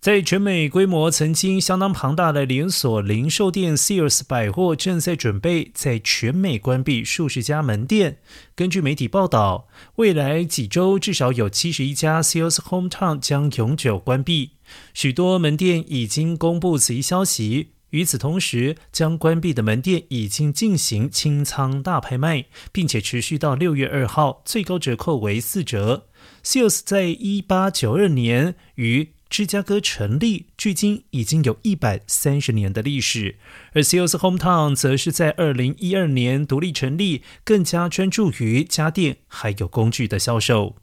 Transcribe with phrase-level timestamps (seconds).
[0.00, 8.18] 在全美规模曾经相当庞大的连锁零售店 Sears 百货正在准备在全美关闭数十家门店。
[8.54, 9.66] 根据媒体报道，
[9.96, 14.52] 未来几周至少有七十一家 Sears Hometown 将永久关闭。
[14.94, 17.70] 许多门店已经公布此一消息。
[17.90, 26.06] 与此同时，将关闭的门店已经进行清仓大拍卖，并且持续到六月二号，最高折扣为四折。
[26.44, 33.36] Sears 在一八九二年于芝加哥成立，距今已经有一百三十年的历史，
[33.72, 40.76] 而 Sales Hometown 则是在二零一二年独立成立，更加专注于家电还有工具的销售。